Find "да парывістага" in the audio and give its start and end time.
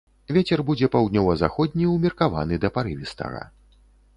2.65-3.47